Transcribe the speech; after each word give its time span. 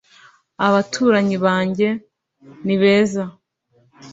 abaturanyi 0.67 1.35
bange 1.45 1.87
ni 2.65 2.75
beza 2.81 3.23